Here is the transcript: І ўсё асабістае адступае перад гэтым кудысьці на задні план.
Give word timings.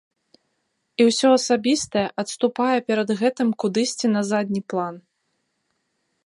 І 1.03 1.05
ўсё 1.09 1.27
асабістае 1.39 2.05
адступае 2.23 2.77
перад 2.87 3.09
гэтым 3.23 3.47
кудысьці 3.65 4.07
на 4.15 4.21
задні 4.31 4.61
план. 4.75 4.95